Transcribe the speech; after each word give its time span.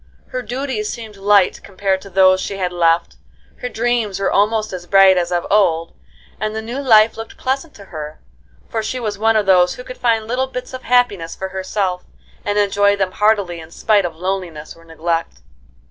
Her 0.29 0.41
duties 0.41 0.89
seemed 0.89 1.15
light 1.15 1.61
compared 1.61 2.01
to 2.01 2.09
those 2.09 2.41
she 2.41 2.57
had 2.57 2.73
left, 2.73 3.17
her 3.57 3.69
dreams 3.69 4.19
were 4.19 4.31
almost 4.31 4.73
as 4.73 4.87
bright 4.87 5.15
as 5.15 5.31
of 5.31 5.45
old, 5.51 5.93
and 6.39 6.55
the 6.55 6.61
new 6.63 6.79
life 6.81 7.17
looked 7.17 7.37
pleasant 7.37 7.75
to 7.75 7.85
her, 7.93 8.19
for 8.67 8.81
she 8.81 8.99
was 8.99 9.19
one 9.19 9.35
of 9.35 9.45
those 9.45 9.75
who 9.75 9.83
could 9.83 9.99
find 9.99 10.27
little 10.27 10.47
bits 10.47 10.73
of 10.73 10.81
happiness 10.81 11.35
for 11.35 11.49
herself 11.49 12.03
and 12.43 12.57
enjoy 12.57 12.95
them 12.95 13.11
heartily 13.11 13.59
in 13.59 13.69
spite 13.69 14.03
of 14.03 14.15
loneliness 14.15 14.75
or 14.75 14.83
neglect. 14.83 15.41